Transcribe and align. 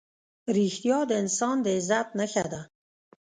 رښتیا 0.55 0.99
د 1.09 1.11
انسان 1.21 1.55
د 1.61 1.65
عزت 1.77 2.07
نښه 2.19 2.43
ده. 2.51 2.61